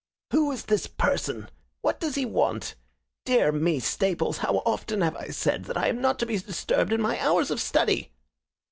[0.31, 1.47] "Who is this person?
[1.81, 2.73] What does he want?
[3.23, 6.91] Dear me, Staples, how often have I said that I am not to be disturbed
[6.91, 8.11] in my hours of study?"